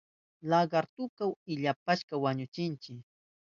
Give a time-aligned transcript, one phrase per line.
[0.49, 2.93] Lagartutaka illapashpa wañuchinchi.